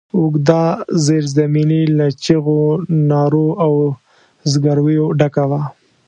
[0.17, 0.63] اوږده
[1.05, 2.61] زېرزميني له چيغو،
[3.09, 3.73] نارو او
[4.51, 5.61] زګرويو ډکه وه.